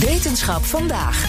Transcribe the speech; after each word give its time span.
Wetenschap 0.00 0.64
vandaag. 0.64 1.24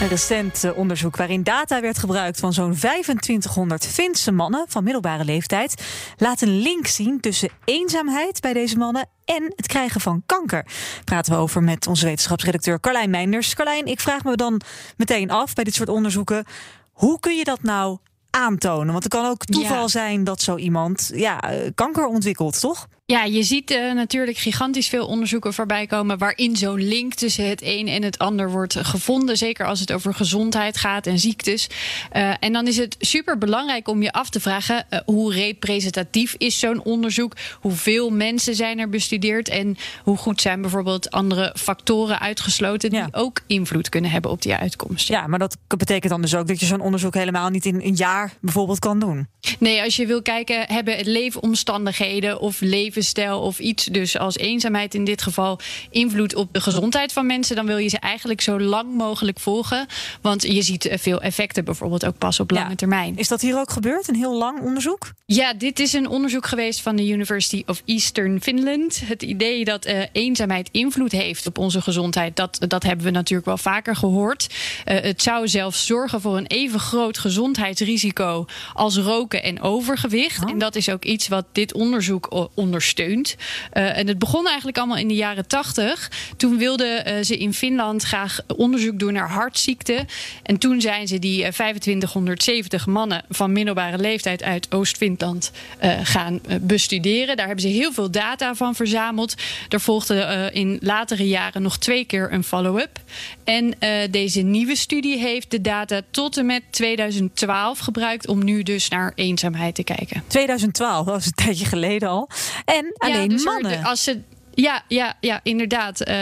Een 0.00 0.08
recent 0.08 0.64
eh, 0.64 0.76
onderzoek 0.76 1.16
waarin 1.16 1.42
data 1.42 1.80
werd 1.80 1.98
gebruikt 1.98 2.40
van 2.40 2.52
zo'n 2.52 2.74
2500 2.74 3.86
Finse 3.86 4.32
mannen 4.32 4.64
van 4.68 4.84
middelbare 4.84 5.24
leeftijd 5.24 5.82
laat 6.16 6.40
een 6.40 6.58
link 6.58 6.86
zien 6.86 7.20
tussen 7.20 7.48
eenzaamheid 7.64 8.40
bij 8.40 8.52
deze 8.52 8.76
mannen 8.78 9.08
en 9.24 9.52
het 9.56 9.66
krijgen 9.66 10.00
van 10.00 10.22
kanker. 10.26 10.66
Praten 11.04 11.32
we 11.32 11.38
over 11.38 11.62
met 11.62 11.86
onze 11.86 12.04
wetenschapsredacteur 12.04 12.80
Carlijn 12.80 13.10
Meinders. 13.10 13.54
Carlijn, 13.54 13.86
ik 13.86 14.00
vraag 14.00 14.24
me 14.24 14.36
dan 14.36 14.60
meteen 14.96 15.30
af 15.30 15.52
bij 15.54 15.64
dit 15.64 15.74
soort 15.74 15.88
onderzoeken: 15.88 16.44
hoe 16.92 17.20
kun 17.20 17.36
je 17.36 17.44
dat 17.44 17.62
nou 17.62 17.98
aantonen? 18.30 18.92
Want 18.92 19.04
het 19.04 19.12
kan 19.12 19.26
ook 19.26 19.44
toeval 19.44 19.80
Ja. 19.82 19.88
zijn 19.88 20.24
dat 20.24 20.40
zo 20.40 20.56
iemand 20.56 21.10
ja, 21.14 21.40
eh, 21.40 21.70
kanker 21.74 22.06
ontwikkelt, 22.06 22.60
toch? 22.60 22.86
Ja, 23.06 23.24
je 23.24 23.42
ziet 23.42 23.70
eh, 23.70 23.92
natuurlijk 23.92 24.36
gigantisch 24.36 24.88
veel 24.88 25.06
onderzoeken 25.06 25.54
voorbij 25.54 25.86
komen 25.86 26.18
waarin 26.18 26.56
zo'n 26.56 26.82
link 26.88 27.14
tussen 27.14 27.48
het 27.48 27.62
een 27.62 27.88
en 27.88 28.02
het 28.02 28.18
ander 28.18 28.50
wordt 28.50 28.76
gevonden. 28.82 29.36
Zeker 29.36 29.66
als 29.66 29.80
het 29.80 29.92
over 29.92 30.14
gezondheid 30.14 30.76
gaat 30.76 31.06
en 31.06 31.18
ziektes. 31.18 31.66
Eh, 32.10 32.32
en 32.40 32.52
dan 32.52 32.66
is 32.66 32.76
het 32.76 32.96
super 32.98 33.38
belangrijk 33.38 33.88
om 33.88 34.02
je 34.02 34.12
af 34.12 34.30
te 34.30 34.40
vragen 34.40 34.86
eh, 34.90 34.98
hoe 35.04 35.32
representatief 35.32 36.34
is 36.38 36.58
zo'n 36.58 36.82
onderzoek? 36.82 37.32
Hoeveel 37.60 38.10
mensen 38.10 38.54
zijn 38.54 38.78
er 38.78 38.88
bestudeerd? 38.88 39.48
En 39.48 39.76
hoe 40.02 40.16
goed 40.16 40.40
zijn 40.40 40.60
bijvoorbeeld 40.60 41.10
andere 41.10 41.54
factoren 41.58 42.20
uitgesloten 42.20 42.90
die 42.90 42.98
Ja. 42.98 43.08
ook 43.12 43.40
invloed 43.46 43.88
kunnen 43.88 44.10
hebben 44.10 44.30
op 44.30 44.42
die 44.42 44.54
uitkomst? 44.54 45.08
Ja, 45.08 45.26
maar 45.26 45.38
dat 45.38 45.56
betekent 45.76 46.12
dan 46.12 46.20
dus 46.20 46.34
ook 46.34 46.46
dat 46.46 46.60
je 46.60 46.66
zo'n 46.66 46.80
onderzoek 46.80 47.14
helemaal 47.14 47.48
niet 47.50 47.64
in 47.66 47.80
een 47.80 47.94
jaar 47.94 48.32
bijvoorbeeld 48.40 48.78
kan 48.78 48.98
doen. 48.98 49.28
Nee, 49.58 49.82
als 49.82 49.96
je 49.96 50.06
wil 50.06 50.22
kijken, 50.22 50.64
hebben 50.66 50.96
leefomstandigheden 51.10 52.40
of 52.40 52.60
levensstijl 52.94 53.40
of 53.40 53.58
iets, 53.58 53.84
dus 53.84 54.18
als 54.18 54.36
eenzaamheid 54.36 54.94
in 54.94 55.04
dit 55.04 55.22
geval, 55.22 55.58
invloed 55.90 56.34
op 56.34 56.52
de 56.52 56.60
gezondheid 56.60 57.12
van 57.12 57.26
mensen, 57.26 57.56
dan 57.56 57.66
wil 57.66 57.76
je 57.76 57.88
ze 57.88 57.98
eigenlijk 57.98 58.40
zo 58.40 58.60
lang 58.60 58.94
mogelijk 58.94 59.40
volgen. 59.40 59.86
Want 60.20 60.42
je 60.42 60.62
ziet 60.62 60.86
eh, 60.86 60.98
veel 60.98 61.20
effecten 61.20 61.64
bijvoorbeeld 61.64 62.04
ook 62.06 62.18
pas 62.18 62.40
op 62.40 62.50
lange 62.50 62.68
Ja. 62.68 62.74
termijn. 62.74 63.16
Is 63.16 63.28
dat 63.28 63.40
hier 63.40 63.58
ook 63.58 63.70
gebeurd? 63.70 64.08
Een 64.08 64.14
heel 64.14 64.36
lang 64.38 64.60
onderzoek? 64.60 65.12
Ja, 65.26 65.54
dit 65.54 65.78
is 65.80 65.92
een 65.92 66.08
onderzoek 66.08 66.46
geweest 66.46 66.80
van 66.80 66.96
de 66.96 67.08
University 67.08 67.62
of 67.66 67.82
Eastern 67.84 68.40
Finland. 68.42 69.00
Het 69.04 69.22
idee 69.22 69.64
dat 69.64 69.84
eh, 69.84 70.02
eenzaamheid 70.12 70.68
invloed 70.72 71.12
heeft 71.12 71.46
op 71.46 71.58
onze 71.58 71.80
gezondheid, 71.80 72.36
dat, 72.36 72.58
dat 72.68 72.82
hebben 72.82 73.04
we 73.04 73.10
natuurlijk 73.10 73.46
wel 73.48 73.58
vaker 73.58 73.96
gehoord. 73.96 74.46
Eh, 74.84 75.00
het 75.00 75.22
zou 75.22 75.48
zelfs 75.48 75.86
zorgen 75.86 76.20
voor 76.20 76.36
een 76.36 76.46
even 76.46 76.80
groot 76.80 77.18
gezondheidsrisico 77.18 78.46
als 78.74 78.96
roken 78.96 79.42
en 79.42 79.60
overgewicht. 79.60 80.44
En 80.50 80.58
dat 80.58 80.76
is 80.76 80.88
ook 80.88 81.04
iets 81.04 81.28
wat 81.28 81.44
dit 81.52 81.72
onderzoek 81.72 82.26
o- 82.30 82.50
Eh, 82.92 83.98
en 83.98 84.08
het 84.08 84.18
begon 84.18 84.46
eigenlijk 84.46 84.78
allemaal 84.78 84.96
in 84.96 85.08
de 85.08 85.14
jaren 85.14 85.46
tachtig. 85.46 86.10
Toen 86.36 86.58
wilden 86.58 87.04
eh, 87.04 87.24
ze 87.24 87.38
in 87.38 87.54
Finland 87.54 88.02
graag 88.02 88.40
onderzoek 88.56 88.98
doen 88.98 89.12
naar 89.12 89.30
hartziekten. 89.30 90.06
En 90.42 90.58
toen 90.58 90.80
zijn 90.80 91.08
ze 91.08 91.18
die 91.18 91.44
eh, 91.44 91.52
2570 91.52 92.86
mannen 92.86 93.24
van 93.28 93.52
middelbare 93.52 93.98
leeftijd 93.98 94.42
uit 94.42 94.72
Oost-Finland 94.72 95.50
eh, 95.78 95.98
gaan 96.02 96.40
eh, 96.48 96.56
bestuderen. 96.60 97.36
Daar 97.36 97.46
hebben 97.46 97.64
ze 97.64 97.70
heel 97.70 97.92
veel 97.92 98.10
data 98.10 98.54
van 98.54 98.74
verzameld. 98.74 99.34
Er 99.68 99.80
volgde 99.80 100.20
eh, 100.20 100.60
in 100.60 100.78
latere 100.80 101.28
jaren 101.28 101.62
nog 101.62 101.78
twee 101.78 102.04
keer 102.04 102.32
een 102.32 102.44
follow-up. 102.44 103.00
En 103.44 103.74
eh, 103.78 103.90
deze 104.10 104.40
nieuwe 104.40 104.76
studie 104.76 105.18
heeft 105.18 105.50
de 105.50 105.60
data 105.60 106.00
tot 106.10 106.36
en 106.36 106.46
met 106.46 106.62
2012 106.70 107.78
gebruikt 107.78 108.28
om 108.28 108.44
nu 108.44 108.62
dus 108.62 108.88
naar 108.88 109.12
eenzaamheid 109.14 109.74
te 109.74 109.84
kijken. 109.84 110.22
2012, 110.26 111.04
dat 111.04 111.14
was 111.14 111.26
een 111.26 111.32
tijdje 111.32 111.64
geleden 111.64 112.08
al. 112.08 112.28
En 112.64 112.92
alleen 112.96 113.28
dus 113.28 113.44
mannen. 113.44 113.84
als 113.84 114.04
ze, 114.04 114.20
ja, 114.54 114.82
ja, 114.88 115.14
ja, 115.20 115.40
inderdaad. 115.42 116.00
eh, 116.00 116.16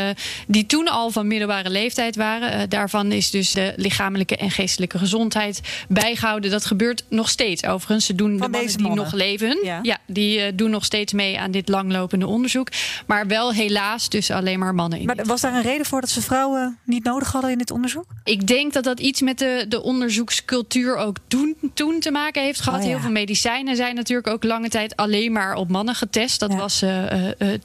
die 0.47 0.67
toen 0.67 0.89
al 0.89 1.11
van 1.11 1.27
middelbare 1.27 1.71
leeftijd 1.71 2.17
waren. 2.17 2.53
Eh, 2.53 2.61
daarvan 2.69 3.13
is 3.13 3.31
dus 3.31 3.53
de 3.53 3.73
lichamelijke 3.77 4.37
en 4.37 4.51
geestelijke 4.51 4.99
gezondheid 4.99 5.61
bijgehouden. 5.89 6.51
Dat 6.51 6.65
gebeurt 6.65 7.05
nog 7.09 7.29
steeds. 7.29 7.65
Overigens, 7.65 8.07
ze 8.07 8.15
doen 8.15 8.33
de 8.33 8.39
mannen 8.39 8.61
deze 8.61 8.77
die 8.77 8.87
mannen? 8.87 9.05
nog 9.05 9.13
leven. 9.15 9.59
Ja. 9.63 9.79
Ja, 9.83 9.99
die 10.07 10.41
eh, 10.41 10.53
doen 10.55 10.71
nog 10.71 10.85
steeds 10.85 11.13
mee 11.13 11.39
aan 11.41 11.51
dit 11.51 11.69
langlopende 11.69 12.27
onderzoek. 12.27 12.69
Maar 13.07 13.27
wel 13.27 13.53
helaas 13.53 14.09
dus 14.09 14.31
alleen 14.31 14.59
maar 14.59 14.75
mannen 14.75 14.99
in. 14.99 15.07
Maar 15.07 15.25
was 15.25 15.41
daar 15.41 15.55
een 15.55 15.63
reden 15.63 15.87
voor 15.87 16.01
dat 16.01 16.11
ze 16.11 16.23
vrouwen 16.23 16.79
niet 16.85 17.05
nodig 17.05 17.33
hadden 17.33 17.51
in 17.51 17.59
dit 17.59 17.71
onderzoek? 17.71 18.05
Ik 18.25 18.47
denk 18.47 18.73
dat 18.73 18.85
dat 18.85 19.01
iets 19.01 19.21
met 19.21 19.39
de, 19.39 19.65
de 19.69 19.83
onderzoekscultuur 19.83 20.97
ook 20.97 21.17
toen, 21.29 21.57
toen 21.75 22.01
te 22.01 22.11
maken 22.11 22.43
heeft 22.43 22.61
gehad. 22.61 22.79
Oh, 22.79 22.85
ja. 22.85 22.91
Heel 22.91 23.01
veel 23.01 23.11
medicijnen 23.11 23.77
zijn 23.77 23.95
natuurlijk 23.95 24.29
ook 24.29 24.45
lange 24.45 24.69
tijd 24.69 24.97
alleen 24.97 25.33
maar 25.33 25.55
op 25.55 25.69
mannen 25.69 25.95
getest. 25.95 26.41
Dat 26.41 26.51
Ja. 26.53 26.57
was 26.57 26.85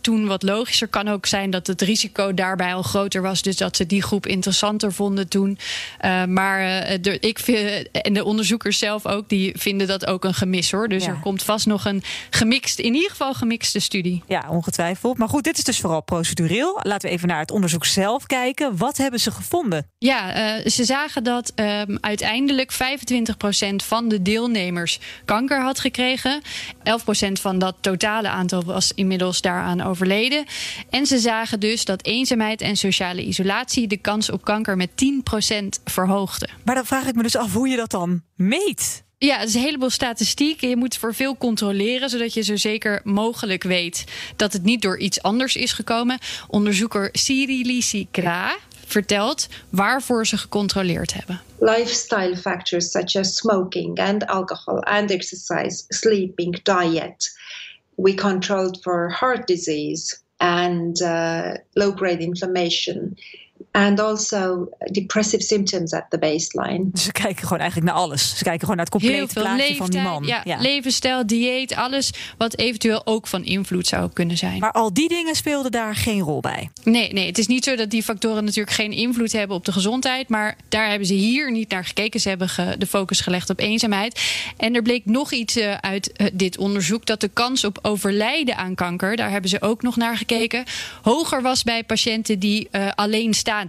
toen 0.02 0.28
wat 0.28 0.44
logischer. 0.58 0.88
Kan 0.88 1.08
ook 1.08 1.26
zijn 1.26 1.50
dat 1.50 1.68
het 1.68 1.82
risico 1.82 2.34
daarbij 2.34 2.74
al 2.74 2.82
groter 2.82 3.22
was. 3.22 3.42
Dus 3.42 3.58
dat 3.58 3.76
ze 3.76 3.86
die 3.86 4.02
groep 4.02 4.26
interessanter 4.26 4.94
vonden 4.94 5.28
toen. 5.28 5.58
Eh, 6.00 6.24
maar 6.26 6.60
eh, 6.82 6.98
de, 7.02 7.20
ik 7.20 7.40
vind, 7.40 7.92
en 7.92 8.14
de 8.14 8.24
onderzoekers 8.24 8.78
zelf 8.80 9.06
ook, 9.06 9.30
die 9.30 9.54
vinden 9.58 9.88
dat 9.88 10.06
ook 10.06 10.24
een 10.24 10.34
gemis 10.34 10.72
hoor. 10.72 10.88
Dus 10.88 11.06
Ja. 11.06 11.10
er 11.10 11.20
komt 11.20 11.44
vast 11.44 11.66
nog 11.66 11.86
een 11.86 12.04
gemixt, 12.30 12.80
in 12.80 12.94
ieder 12.94 13.10
geval 13.10 13.34
gemixte 13.34 13.80
studie. 13.80 14.24
Ja, 14.28 14.46
ongetwijfeld. 14.50 15.18
Maar 15.18 15.30
goed, 15.30 15.44
dit 15.44 15.58
is 15.58 15.64
dus 15.64 15.80
vooral 15.80 16.02
procedureel. 16.02 16.80
Laten 16.84 17.10
we 17.10 17.16
even 17.16 17.28
naar 17.28 17.40
het 17.40 17.52
onderzoek 17.52 17.86
zelf 17.86 18.26
kijken. 18.26 18.78
Wat 18.78 18.98
hebben 18.98 19.20
ze 19.20 19.32
gevonden? 19.32 19.86
Ja, 19.98 20.34
eh, 20.34 20.66
ze 20.72 20.84
zagen 20.86 21.24
dat 21.24 21.52
ehm, 21.56 21.98
uiteindelijk 22.02 22.72
25% 22.72 22.78
van 23.84 24.08
de 24.08 24.22
deelnemers 24.22 25.00
kanker 25.26 25.62
had 25.62 25.80
gekregen. 25.80 26.42
11% 26.84 27.40
van 27.42 27.60
dat 27.60 27.76
totale 27.82 28.28
aantal 28.30 28.64
was 28.64 28.92
inmiddels 28.96 29.42
daaraan 29.42 29.82
overleden. 29.82 30.46
En 30.90 31.06
ze 31.06 31.20
zagen 31.20 31.60
dus 31.60 31.86
dat 31.86 32.06
eenzaamheid 32.06 32.62
en 32.62 32.76
sociale 32.76 33.26
isolatie 33.26 33.88
de 33.88 33.98
kans 33.98 34.30
op 34.30 34.46
kanker 34.46 34.78
met 34.78 34.90
10% 34.90 35.82
verhoogden. 35.84 36.50
Maar 36.64 36.76
dan 36.76 36.86
vraag 36.86 37.08
ik 37.08 37.16
me 37.16 37.24
dus 37.24 37.36
af 37.36 37.54
hoe 37.54 37.68
je 37.68 37.76
dat 37.76 37.92
dan 37.92 38.22
meet. 38.36 39.06
Ja, 39.18 39.38
het 39.38 39.48
is 39.48 39.54
een 39.54 39.62
heleboel 39.62 39.90
statistiek. 39.90 40.62
Je 40.62 40.76
moet 40.76 40.98
voor 40.98 41.14
veel 41.16 41.38
controleren, 41.38 42.10
zodat 42.10 42.34
je 42.34 42.42
zo 42.42 42.56
zeker 42.56 43.02
mogelijk 43.04 43.64
weet 43.64 44.04
dat 44.36 44.54
het 44.54 44.64
niet 44.64 44.82
door 44.82 44.98
iets 44.98 45.22
anders 45.22 45.56
is 45.56 45.72
gekomen. 45.72 46.18
Onderzoeker 46.48 47.10
Cyrili 47.12 47.82
Sikra 47.82 48.56
vertelt 48.86 49.48
waarvoor 49.70 50.28
ze 50.28 50.38
gecontroleerd 50.38 51.14
hebben. 51.14 51.42
lifestyle 51.60 52.38
factors 52.38 52.92
such 52.92 53.16
as 53.16 53.36
smoking 53.36 54.00
and 54.00 54.26
alcohol 54.28 54.84
and 54.84 55.12
exercise, 55.12 55.86
sleeping, 55.90 56.64
diet. 56.64 57.38
We 57.96 58.14
controlled 58.14 58.78
for 58.82 59.10
heart 59.20 59.48
disease 59.48 60.18
and 60.40 61.02
uh, 61.02 61.56
low 61.76 61.92
grade 61.92 62.22
inflammation 62.22 63.18
and 63.78 64.00
also 64.00 64.70
depressive 64.92 65.44
symptoms 65.44 65.94
at 65.94 66.06
the 66.10 66.18
baseline. 66.18 66.90
Dus 66.92 67.04
ze 67.04 67.12
kijken 67.12 67.44
gewoon 67.44 67.60
eigenlijk 67.60 67.92
naar 67.92 68.02
alles. 68.02 68.38
Ze 68.38 68.44
kijken 68.44 68.60
gewoon 68.60 68.76
naar 68.76 68.86
het 68.86 68.94
complete 68.94 69.34
plaatje 69.34 69.58
leeftijd, 69.58 69.78
van 69.78 69.90
die 69.90 70.02
man. 70.02 70.24
Ja, 70.24 70.58
levensstijl, 70.60 71.28
dieet, 71.28 71.76
alles 71.76 72.12
wat 72.38 72.58
eventueel 72.58 73.02
ook 73.06 73.28
van 73.28 73.44
invloed 73.46 73.88
zou 73.88 74.10
kunnen 74.14 74.38
zijn. 74.38 74.60
Maar 74.60 74.72
al 74.72 74.94
die 74.94 75.10
dingen 75.10 75.36
speelden 75.36 75.72
daar 75.72 75.96
geen 75.96 76.20
rol 76.22 76.40
bij. 76.40 76.70
Nee, 76.84 77.14
nee, 77.14 77.26
het 77.26 77.38
is 77.38 77.48
niet 77.48 77.64
zo 77.64 77.76
dat 77.76 77.90
die 77.90 78.04
factoren 78.04 78.44
natuurlijk 78.44 78.76
geen 78.76 78.92
invloed 78.92 79.32
hebben 79.32 79.58
op 79.58 79.66
de 79.66 79.72
gezondheid. 79.72 80.30
Maar 80.30 80.58
daar 80.70 80.90
hebben 80.90 81.08
ze 81.08 81.14
hier 81.14 81.52
niet 81.52 81.70
naar 81.70 81.86
gekeken. 81.86 82.20
Ze 82.20 82.30
hebben 82.30 82.50
ge- 82.50 82.76
de 82.78 82.88
focus 82.88 83.22
gelegd 83.22 83.50
op 83.50 83.60
eenzaamheid. 83.60 84.22
En 84.58 84.76
er 84.76 84.82
bleek 84.82 85.06
nog 85.06 85.32
iets 85.32 85.56
eh, 85.56 85.74
uit 85.74 86.12
eh, 86.12 86.28
dit 86.34 86.58
onderzoek: 86.58 87.06
dat 87.06 87.22
de 87.22 87.30
kans 87.34 87.64
op 87.64 87.80
overlijden 87.82 88.58
aan 88.58 88.76
kanker, 88.76 89.16
daar 89.16 89.30
hebben 89.32 89.50
ze 89.50 89.62
ook 89.62 89.82
nog 89.82 89.96
naar 89.96 90.18
gekeken, 90.18 90.64
hoger 91.02 91.42
was 91.42 91.64
bij 91.64 91.84
patiënten 91.84 92.40
die 92.40 92.68
eh, 92.72 92.88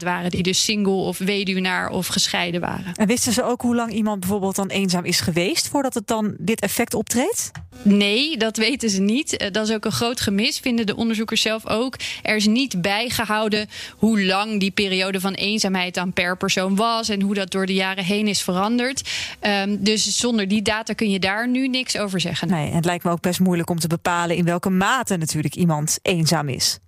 waren. 0.03 0.31
Die 0.31 0.43
dus 0.43 0.65
single 0.65 0.93
of 0.93 1.19
weduwnaar 1.19 1.91
of 1.91 2.07
gescheiden 2.07 2.61
waren. 2.61 2.95
En 2.95 3.07
wisten 3.07 3.33
ze 3.33 3.45
ook 3.45 3.63
hoe 3.63 3.75
lang 3.75 3.93
iemand 3.93 4.21
bijvoorbeeld 4.21 4.57
dan 4.57 4.69
eenzaam 4.69 5.05
is 5.05 5.21
geweest 5.21 5.69
voordat 5.69 5.95
het 5.95 6.07
dan 6.07 6.35
dit 6.39 6.61
effect 6.61 6.95
optreedt? 6.95 7.51
Nee, 7.83 8.37
dat 8.37 8.57
weten 8.57 8.91
ze 8.91 9.01
niet. 9.01 9.37
Eh, 9.37 9.51
Dat 9.53 9.69
is 9.69 9.75
ook 9.75 9.85
een 9.85 9.93
groot 9.93 10.21
gemis, 10.21 10.59
vinden 10.59 10.87
de 10.87 10.97
onderzoekers 10.97 11.43
zelf 11.43 11.67
ook. 11.67 11.97
Er 12.23 12.37
is 12.37 12.47
niet 12.47 12.83
bijgehouden 12.83 13.69
hoe 13.97 14.25
lang 14.25 14.61
die 14.61 14.71
periode 14.71 15.21
van 15.21 15.33
eenzaamheid 15.33 15.95
dan 15.95 16.13
per 16.13 16.37
persoon 16.37 16.77
was 16.77 17.09
en 17.09 17.23
hoe 17.23 17.35
dat 17.35 17.51
door 17.51 17.67
de 17.67 17.75
jaren 17.75 18.05
heen 18.05 18.27
is 18.29 18.43
veranderd. 18.43 19.09
Ehm, 19.41 19.77
dus 19.81 20.17
zonder 20.17 20.49
die 20.49 20.63
data 20.63 20.93
kun 20.93 21.11
je 21.11 21.19
daar 21.19 21.49
nu 21.49 21.69
niks 21.69 21.99
over 21.99 22.21
zeggen. 22.21 22.49
Nee, 22.49 22.71
het 22.71 22.85
lijkt 22.85 23.05
me 23.05 23.11
ook 23.11 23.21
best 23.21 23.41
moeilijk 23.41 23.71
om 23.71 23.79
te 23.79 23.87
bepalen 23.89 24.37
in 24.37 24.45
welke 24.45 24.71
mate 24.71 25.17
natuurlijk 25.17 25.55
iemand 25.55 25.99
eenzaam 26.03 26.49
is. 26.49 26.79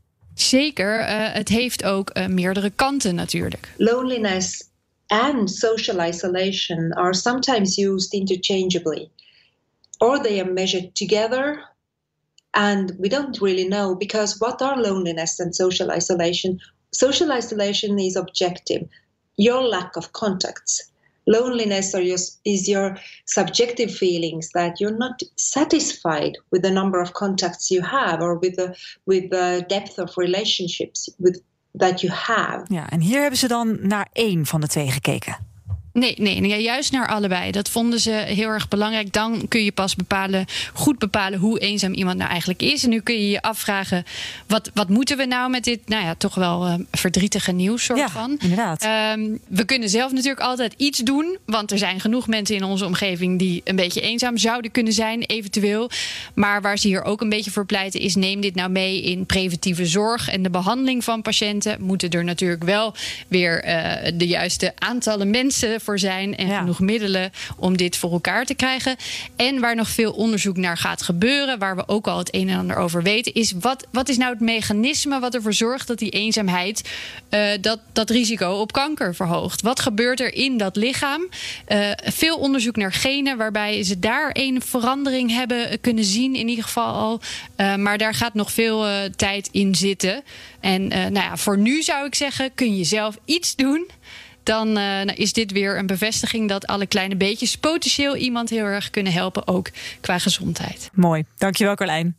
Zeker, 0.40 1.00
uh, 1.00 1.32
het 1.32 1.48
heeft 1.48 1.84
ook 1.84 2.10
uh, 2.16 2.26
meerdere 2.26 2.70
kanten 2.70 3.14
natuurlijk. 3.14 3.72
Loneliness 3.76 4.68
and 5.06 5.50
social 5.50 6.06
isolation 6.08 6.92
are 6.92 7.14
sometimes 7.14 7.76
used 7.76 8.12
interchangeably, 8.12 9.10
or 9.98 10.22
they 10.22 10.40
are 10.40 10.52
measured 10.52 10.94
together. 10.94 11.68
And 12.50 12.94
we 12.98 13.08
don't 13.08 13.40
really 13.40 13.68
know 13.68 13.96
because 13.96 14.38
what 14.38 14.62
are 14.62 14.80
loneliness 14.80 15.40
and 15.40 15.54
social 15.54 15.96
isolation? 15.96 16.60
Social 16.90 17.36
isolation 17.36 17.98
is 17.98 18.16
objective, 18.16 18.82
your 19.36 19.62
lack 19.62 19.96
of 19.96 20.10
contacts. 20.12 20.90
Loneliness 21.30 21.94
or 21.94 22.02
your, 22.02 22.18
is 22.42 22.66
your 22.66 22.96
subjective 23.24 23.90
feelings 23.90 24.50
that 24.50 24.78
you're 24.78 24.96
not 24.96 25.22
satisfied 25.34 26.38
with 26.50 26.62
the 26.62 26.70
number 26.70 27.00
of 27.00 27.12
contacts 27.12 27.70
you 27.70 27.82
have 27.82 28.20
or 28.20 28.38
with 28.38 28.56
the, 28.56 28.74
with 29.04 29.30
the 29.30 29.64
depth 29.68 29.98
of 29.98 30.16
relationships 30.16 31.08
with, 31.18 31.40
that 31.78 32.00
you 32.00 32.12
have. 32.12 32.64
Ja, 32.68 32.90
en 32.90 33.00
hier 33.00 33.20
hebben 33.20 33.38
ze 33.38 33.48
dan 33.48 33.78
naar 33.80 34.08
één 34.12 34.46
van 34.46 34.60
de 34.60 34.66
twee 34.66 34.90
gekeken. 34.90 35.49
Nee, 35.92 36.14
nee, 36.18 36.40
nee, 36.40 36.62
juist 36.62 36.92
naar 36.92 37.08
allebei. 37.08 37.50
Dat 37.50 37.68
vonden 37.68 38.00
ze 38.00 38.10
heel 38.10 38.48
erg 38.48 38.68
belangrijk. 38.68 39.12
Dan 39.12 39.48
kun 39.48 39.64
je 39.64 39.72
pas 39.72 39.96
bepalen, 39.96 40.46
goed 40.72 40.98
bepalen 40.98 41.38
hoe 41.38 41.58
eenzaam 41.58 41.92
iemand 41.92 42.18
nou 42.18 42.30
eigenlijk 42.30 42.62
is. 42.62 42.84
En 42.84 42.90
nu 42.90 43.00
kun 43.00 43.14
je 43.14 43.30
je 43.30 43.42
afvragen, 43.42 44.04
wat, 44.46 44.70
wat 44.74 44.88
moeten 44.88 45.16
we 45.16 45.24
nou 45.24 45.50
met 45.50 45.64
dit, 45.64 45.88
nou 45.88 46.04
ja, 46.04 46.14
toch 46.14 46.34
wel 46.34 46.66
uh, 46.66 46.74
verdrietige 46.90 47.52
nieuws 47.52 47.84
soort 47.84 47.98
ja, 47.98 48.08
van. 48.08 48.36
inderdaad. 48.38 48.88
Um, 49.16 49.40
we 49.48 49.64
kunnen 49.64 49.88
zelf 49.88 50.12
natuurlijk 50.12 50.40
altijd 50.40 50.74
iets 50.76 50.98
doen. 50.98 51.38
Want 51.44 51.70
er 51.70 51.78
zijn 51.78 52.00
genoeg 52.00 52.26
mensen 52.26 52.56
in 52.56 52.64
onze 52.64 52.84
omgeving 52.84 53.38
die 53.38 53.60
een 53.64 53.76
beetje 53.76 54.00
eenzaam 54.00 54.36
zouden 54.36 54.70
kunnen 54.70 54.92
zijn, 54.92 55.22
eventueel. 55.22 55.90
Maar 56.34 56.62
waar 56.62 56.78
ze 56.78 56.88
hier 56.88 57.02
ook 57.02 57.20
een 57.20 57.28
beetje 57.28 57.50
voor 57.50 57.66
pleiten 57.66 58.00
is, 58.00 58.14
neem 58.14 58.40
dit 58.40 58.54
nou 58.54 58.70
mee 58.70 59.02
in 59.02 59.26
preventieve 59.26 59.86
zorg 59.86 60.28
en 60.28 60.42
de 60.42 60.50
behandeling 60.50 61.04
van 61.04 61.22
patiënten. 61.22 61.82
Moeten 61.82 62.10
er 62.10 62.24
natuurlijk 62.24 62.64
wel 62.64 62.94
weer 63.28 63.64
uh, 63.64 64.12
de 64.14 64.26
juiste 64.26 64.72
aantallen 64.78 65.30
mensen 65.30 65.79
voor 65.80 65.98
zijn 65.98 66.36
en 66.36 66.46
Ja. 66.46 66.58
genoeg 66.58 66.80
middelen 66.80 67.32
om 67.56 67.76
dit 67.76 67.96
voor 67.96 68.12
elkaar 68.12 68.44
te 68.44 68.54
krijgen. 68.54 68.96
En 69.36 69.60
waar 69.60 69.76
nog 69.76 69.88
veel 69.88 70.12
onderzoek 70.12 70.56
naar 70.56 70.76
gaat 70.76 71.02
gebeuren, 71.02 71.58
waar 71.58 71.76
we 71.76 71.88
ook 71.88 72.06
al 72.06 72.18
het 72.18 72.34
een 72.34 72.48
en 72.48 72.58
ander 72.58 72.76
over 72.76 73.02
weten, 73.02 73.34
is 73.34 73.52
wat, 73.60 73.86
wat 73.92 74.08
is 74.08 74.16
nou 74.16 74.32
het 74.32 74.40
mechanisme 74.40 75.20
wat 75.20 75.34
ervoor 75.34 75.52
zorgt 75.52 75.86
dat 75.86 75.98
die 75.98 76.10
eenzaamheid 76.10 76.88
eh, 77.28 77.48
dat, 77.60 77.80
dat 77.92 78.10
risico 78.10 78.52
op 78.52 78.72
kanker 78.72 79.14
verhoogt? 79.14 79.62
Wat 79.62 79.80
gebeurt 79.80 80.20
er 80.20 80.34
in 80.34 80.56
dat 80.56 80.76
lichaam? 80.76 81.28
Eh, 81.64 81.90
veel 82.04 82.36
onderzoek 82.36 82.76
naar 82.76 82.92
genen, 82.92 83.36
waarbij 83.36 83.82
ze 83.82 83.98
daar 83.98 84.30
een 84.32 84.62
verandering 84.62 85.30
hebben 85.30 85.80
kunnen 85.80 86.04
zien, 86.04 86.34
in 86.34 86.48
ieder 86.48 86.64
geval 86.64 86.94
al. 86.94 87.20
Eh, 87.56 87.74
maar 87.76 87.98
daar 87.98 88.14
gaat 88.14 88.34
nog 88.34 88.52
veel 88.52 88.86
tijd 89.16 89.48
in 89.52 89.74
zitten. 89.74 90.22
En 90.60 90.88
nou 90.88 91.12
ja, 91.12 91.36
voor 91.36 91.58
nu 91.58 91.82
zou 91.82 92.06
ik 92.06 92.14
zeggen, 92.14 92.54
kun 92.54 92.76
je 92.76 92.84
zelf 92.84 93.18
iets 93.24 93.56
doen 93.56 93.88
dan 94.42 94.68
uh, 94.68 94.74
nou 94.74 95.12
is 95.12 95.32
dit 95.32 95.52
weer 95.52 95.78
een 95.78 95.86
bevestiging 95.86 96.48
dat 96.48 96.66
alle 96.66 96.86
kleine 96.86 97.16
beetjes 97.16 97.56
potentieel 97.56 98.16
iemand 98.16 98.50
heel 98.50 98.64
erg 98.64 98.90
kunnen 98.90 99.12
helpen, 99.12 99.46
ook 99.46 99.70
qua 100.00 100.18
gezondheid. 100.18 100.90
Mooi. 100.92 101.24
Dankjewel, 101.38 101.74
Carlijn. 101.74 102.18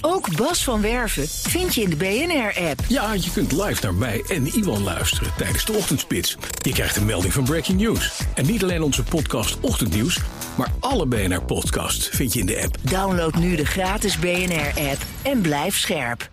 Ook 0.00 0.36
Bas 0.36 0.64
van 0.64 0.80
Werven 0.80 1.28
vind 1.28 1.74
je 1.74 1.82
in 1.82 1.90
de 1.90 1.96
BNR-app. 1.96 2.80
Ja, 2.88 3.12
je 3.12 3.30
kunt 3.32 3.52
live 3.52 3.82
naar 3.82 3.94
mij 3.94 4.24
en 4.28 4.46
Iwan 4.46 4.82
luisteren 4.82 5.32
tijdens 5.36 5.64
de 5.64 5.72
ochtendspits. 5.72 6.36
Je 6.62 6.72
krijgt 6.72 6.96
een 6.96 7.04
melding 7.04 7.32
van 7.32 7.44
Breaking 7.44 7.80
News. 7.80 8.20
En 8.34 8.46
niet 8.46 8.62
alleen 8.62 8.82
onze 8.82 9.02
podcast 9.02 9.60
Ochtendnieuws, 9.60 10.18
maar 10.56 10.68
alle 10.80 11.06
BNR-podcasts 11.06 12.08
vind 12.08 12.32
je 12.32 12.40
in 12.40 12.46
de 12.46 12.62
app. 12.62 12.76
Download 12.90 13.34
nu 13.34 13.56
de 13.56 13.66
gratis 13.66 14.18
BNR-app 14.18 14.98
en 15.22 15.40
blijf 15.40 15.78
scherp. 15.78 16.31